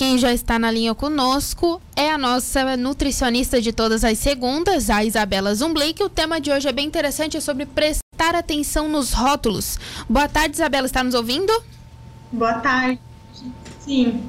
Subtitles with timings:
[0.00, 5.04] quem já está na linha conosco é a nossa nutricionista de todas as segundas, a
[5.04, 6.02] Isabela Zumblik.
[6.02, 9.78] O tema de hoje é bem interessante, é sobre prestar atenção nos rótulos.
[10.08, 11.52] Boa tarde, Isabela, está nos ouvindo?
[12.32, 12.98] Boa tarde.
[13.80, 14.22] Sim.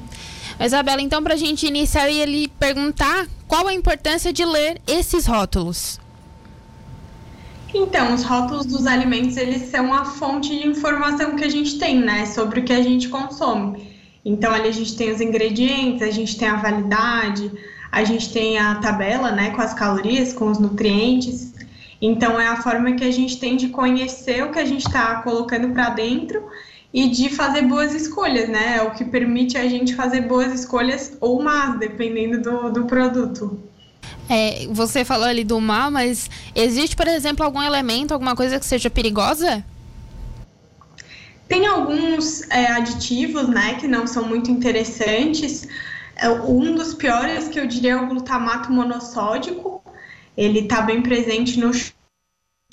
[0.59, 5.25] Isabela, então, para a gente iniciar, ia lhe perguntar qual a importância de ler esses
[5.25, 6.01] rótulos.
[7.73, 11.97] Então, os rótulos dos alimentos, eles são a fonte de informação que a gente tem,
[11.97, 13.90] né, sobre o que a gente consome.
[14.23, 17.51] Então, ali a gente tem os ingredientes, a gente tem a validade,
[17.91, 21.53] a gente tem a tabela, né, com as calorias, com os nutrientes.
[22.01, 25.21] Então, é a forma que a gente tem de conhecer o que a gente está
[25.21, 26.43] colocando para dentro
[26.93, 28.77] e de fazer boas escolhas, né?
[28.77, 33.59] É o que permite a gente fazer boas escolhas ou más, dependendo do, do produto.
[34.29, 38.65] É, você falou ali do mal, mas existe, por exemplo, algum elemento, alguma coisa que
[38.65, 39.63] seja perigosa?
[41.51, 45.67] Tem alguns é, aditivos, né, que não são muito interessantes.
[46.15, 49.83] É, um dos piores que eu diria é o glutamato monossódico.
[50.37, 51.73] Ele está bem presente no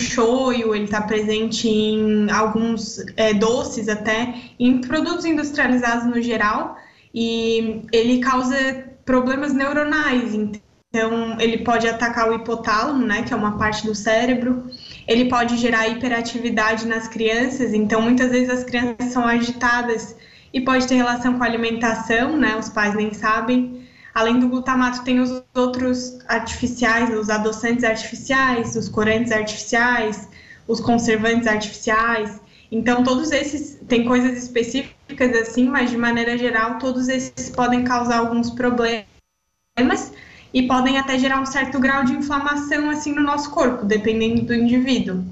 [0.01, 6.77] shoyu, ele está presente em alguns é, doces até, em produtos industrializados no geral,
[7.13, 8.55] e ele causa
[9.03, 10.33] problemas neuronais.
[10.33, 14.71] Então, ele pode atacar o hipotálamo, né, que é uma parte do cérebro,
[15.09, 20.15] ele pode gerar hiperatividade nas crianças, então muitas vezes as crianças são agitadas
[20.53, 22.55] e pode ter relação com a alimentação, né?
[22.55, 23.87] Os pais nem sabem.
[24.13, 30.29] Além do glutamato, tem os outros artificiais, os adoçantes artificiais, os corantes artificiais,
[30.67, 32.39] os conservantes artificiais.
[32.71, 38.19] Então, todos esses têm coisas específicas assim, mas de maneira geral, todos esses podem causar
[38.19, 40.13] alguns problemas
[40.53, 44.53] e podem até gerar um certo grau de inflamação assim no nosso corpo, dependendo do
[44.53, 45.23] indivíduo.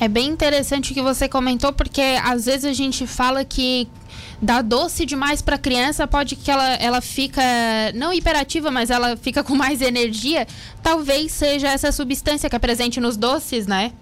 [0.00, 3.88] É bem interessante o que você comentou, porque às vezes a gente fala que
[4.40, 7.42] dá doce demais para a criança, pode que ela, ela fica
[7.94, 10.46] não hiperativa, mas ela fica com mais energia.
[10.82, 13.92] Talvez seja essa substância que é presente nos doces, né?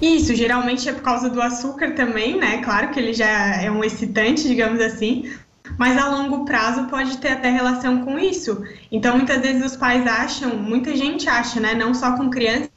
[0.00, 2.58] Isso, geralmente é por causa do açúcar também, né?
[2.58, 5.30] Claro que ele já é um excitante, digamos assim,
[5.78, 8.62] mas a longo prazo pode ter até relação com isso.
[8.90, 12.70] Então, muitas vezes os pais acham, muita gente acha, né, não só com criança,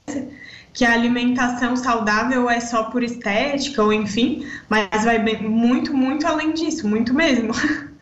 [0.74, 6.28] que a alimentação saudável é só por estética ou enfim, mas vai bem, muito, muito
[6.28, 7.54] além disso, muito mesmo.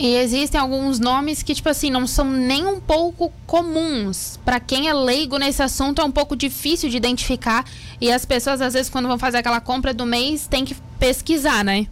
[0.00, 4.38] E existem alguns nomes que, tipo assim, não são nem um pouco comuns.
[4.44, 7.64] Para quem é leigo nesse assunto, é um pouco difícil de identificar.
[8.00, 11.64] E as pessoas, às vezes, quando vão fazer aquela compra do mês, tem que pesquisar,
[11.64, 11.88] né?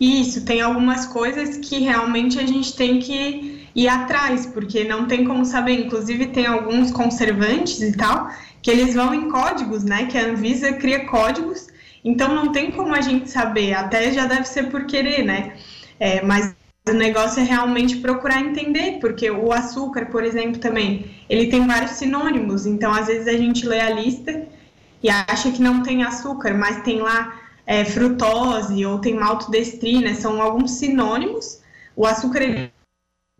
[0.00, 5.24] Isso, tem algumas coisas que realmente a gente tem que ir atrás, porque não tem
[5.24, 5.86] como saber.
[5.86, 8.28] Inclusive, tem alguns conservantes e tal,
[8.62, 10.06] que eles vão em códigos, né?
[10.06, 11.68] Que a Anvisa cria códigos,
[12.04, 13.74] então não tem como a gente saber.
[13.74, 15.54] Até já deve ser por querer, né?
[15.98, 16.54] É, mas
[16.88, 21.92] o negócio é realmente procurar entender, porque o açúcar, por exemplo, também, ele tem vários
[21.92, 22.66] sinônimos.
[22.66, 24.46] Então, às vezes a gente lê a lista
[25.02, 30.40] e acha que não tem açúcar, mas tem lá é, frutose ou tem maltodestrina, são
[30.40, 31.60] alguns sinônimos.
[31.96, 32.72] O açúcar ele,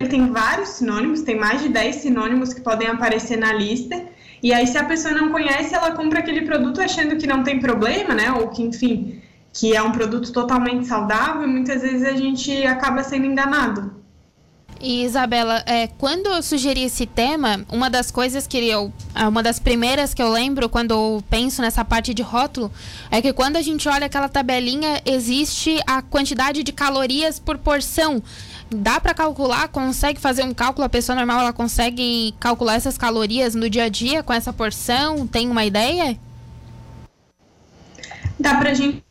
[0.00, 4.04] ele tem vários sinônimos, tem mais de 10 sinônimos que podem aparecer na lista.
[4.42, 7.58] E aí, se a pessoa não conhece, ela compra aquele produto achando que não tem
[7.58, 8.30] problema, né?
[8.32, 13.02] Ou que, enfim, que é um produto totalmente saudável, e muitas vezes a gente acaba
[13.02, 14.03] sendo enganado.
[14.80, 18.92] E Isabela, é, quando eu sugeri esse tema, uma das coisas que eu.
[19.14, 22.70] Uma das primeiras que eu lembro quando eu penso nessa parte de rótulo
[23.10, 28.22] é que quando a gente olha aquela tabelinha, existe a quantidade de calorias por porção.
[28.70, 29.68] Dá para calcular?
[29.68, 30.84] Consegue fazer um cálculo?
[30.84, 35.26] A pessoa normal ela consegue calcular essas calorias no dia a dia com essa porção?
[35.26, 36.18] Tem uma ideia?
[38.38, 39.02] Dá para a gente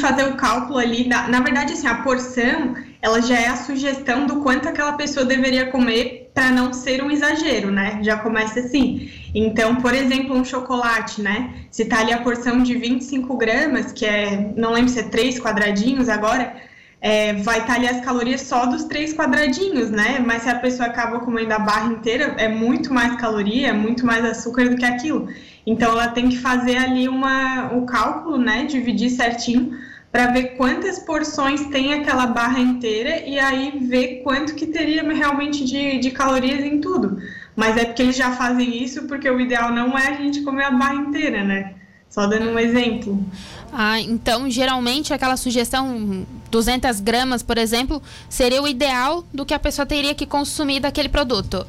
[0.00, 1.06] fazer o cálculo ali.
[1.06, 5.24] Na, na verdade, assim, a porção ela já é a sugestão do quanto aquela pessoa
[5.24, 8.00] deveria comer para não ser um exagero, né?
[8.02, 9.10] Já começa assim.
[9.34, 11.54] Então, por exemplo, um chocolate, né?
[11.70, 15.38] Se tá ali a porção de 25 gramas, que é, não lembro se é três
[15.38, 16.54] quadradinhos agora,
[17.00, 20.18] é, vai estar tá ali as calorias só dos três quadradinhos, né?
[20.24, 24.04] Mas se a pessoa acaba comendo a barra inteira, é muito mais caloria, é muito
[24.04, 25.28] mais açúcar do que aquilo.
[25.66, 28.64] Então, ela tem que fazer ali uma, o cálculo, né?
[28.64, 29.78] Dividir certinho
[30.10, 35.64] para ver quantas porções tem aquela barra inteira e aí ver quanto que teria realmente
[35.64, 37.18] de, de calorias em tudo.
[37.54, 40.64] Mas é porque eles já fazem isso porque o ideal não é a gente comer
[40.64, 41.74] a barra inteira, né?
[42.08, 43.22] Só dando um exemplo.
[43.72, 49.58] Ah, então geralmente aquela sugestão 200 gramas, por exemplo, seria o ideal do que a
[49.58, 51.66] pessoa teria que consumir daquele produto.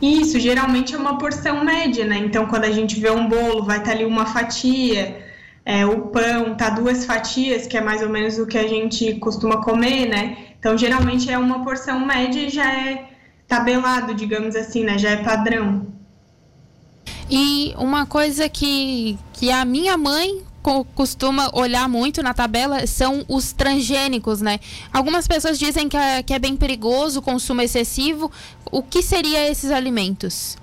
[0.00, 2.18] Isso, geralmente é uma porção média, né?
[2.18, 5.29] Então, quando a gente vê um bolo, vai estar ali uma fatia,
[5.64, 9.14] é, o pão tá duas fatias, que é mais ou menos o que a gente
[9.16, 10.36] costuma comer, né?
[10.58, 13.08] Então, geralmente é uma porção média e já é
[13.46, 14.98] tabelado, digamos assim, né?
[14.98, 15.86] Já é padrão.
[17.30, 20.42] E uma coisa que, que a minha mãe
[20.94, 24.60] costuma olhar muito na tabela são os transgênicos, né?
[24.92, 28.30] Algumas pessoas dizem que é, que é bem perigoso o consumo excessivo.
[28.70, 30.56] O que seriam esses alimentos?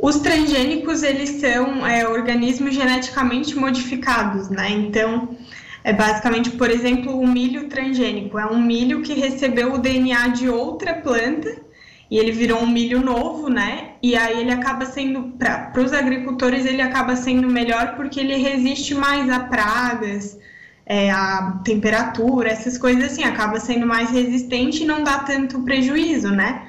[0.00, 4.70] Os transgênicos, eles são é, organismos geneticamente modificados, né?
[4.70, 5.36] Então,
[5.82, 8.38] é basicamente, por exemplo, o milho transgênico.
[8.38, 11.64] É um milho que recebeu o DNA de outra planta
[12.10, 13.92] e ele virou um milho novo, né?
[14.02, 18.94] E aí ele acaba sendo, para os agricultores, ele acaba sendo melhor porque ele resiste
[18.94, 20.38] mais a pragas,
[20.84, 26.30] é, a temperatura, essas coisas assim, acaba sendo mais resistente e não dá tanto prejuízo,
[26.30, 26.68] né?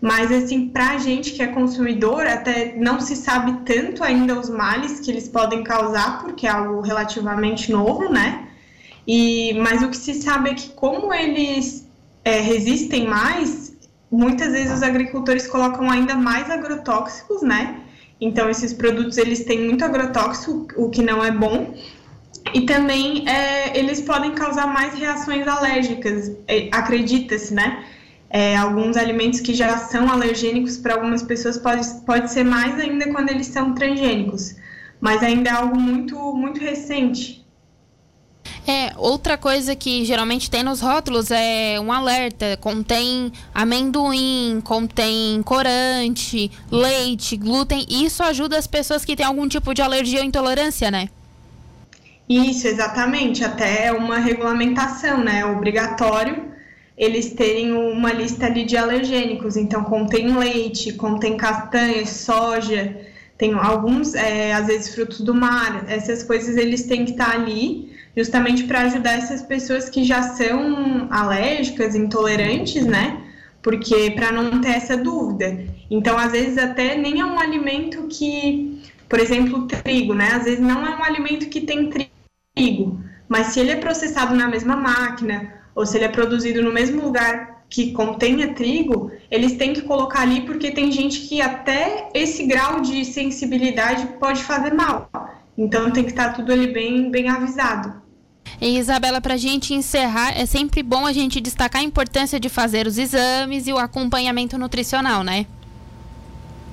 [0.00, 4.48] Mas, assim, para a gente que é consumidor, até não se sabe tanto ainda os
[4.48, 8.48] males que eles podem causar, porque é algo relativamente novo, né?
[9.06, 11.86] E, mas o que se sabe é que, como eles
[12.24, 13.76] é, resistem mais,
[14.10, 17.80] muitas vezes os agricultores colocam ainda mais agrotóxicos, né?
[18.18, 21.74] Então, esses produtos eles têm muito agrotóxico, o que não é bom.
[22.54, 27.84] E também é, eles podem causar mais reações alérgicas, é, acredita-se, né?
[28.32, 33.12] É, alguns alimentos que já são alergênicos para algumas pessoas pode, pode ser mais ainda
[33.12, 34.54] quando eles são transgênicos,
[35.00, 37.44] mas ainda é algo muito, muito recente.
[38.64, 46.52] É, outra coisa que geralmente tem nos rótulos é um alerta, contém amendoim, contém corante,
[46.70, 51.08] leite, glúten, isso ajuda as pessoas que têm algum tipo de alergia ou intolerância, né?
[52.28, 56.49] Isso, exatamente, até uma regulamentação, né, obrigatório
[57.00, 59.56] eles terem uma lista ali de alergênicos.
[59.56, 62.94] Então, contém leite, contém castanha, soja,
[63.38, 65.86] tem alguns, é, às vezes, frutos do mar.
[65.88, 71.08] Essas coisas eles têm que estar ali justamente para ajudar essas pessoas que já são
[71.10, 73.18] alérgicas, intolerantes, né?
[73.62, 75.58] Porque para não ter essa dúvida.
[75.90, 80.32] Então, às vezes, até nem é um alimento que, por exemplo, trigo, né?
[80.34, 84.48] Às vezes não é um alimento que tem trigo, mas se ele é processado na
[84.48, 89.72] mesma máquina ou se ele é produzido no mesmo lugar que contenha trigo, eles têm
[89.72, 95.08] que colocar ali porque tem gente que até esse grau de sensibilidade pode fazer mal.
[95.56, 98.02] Então tem que estar tudo ali bem, bem avisado.
[98.60, 102.48] E Isabela, para a gente encerrar, é sempre bom a gente destacar a importância de
[102.48, 105.46] fazer os exames e o acompanhamento nutricional, né?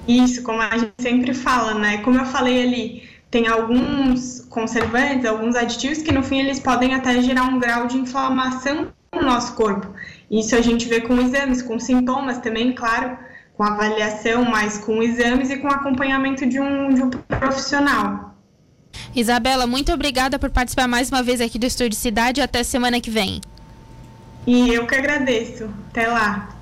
[0.08, 1.98] Isso, como a gente sempre fala, né?
[1.98, 7.22] Como eu falei ali, tem alguns conservantes, alguns aditivos que no fim eles podem até
[7.22, 9.88] gerar um grau de inflamação no nosso corpo.
[10.30, 13.18] Isso a gente vê com exames, com sintomas também, claro,
[13.56, 18.36] com avaliação, mas com exames e com acompanhamento de um, de um profissional.
[19.16, 22.42] Isabela, muito obrigada por participar mais uma vez aqui do Estúdio Cidade.
[22.42, 23.42] Até semana que vem.
[24.46, 25.70] E eu que agradeço.
[25.90, 26.56] Até lá.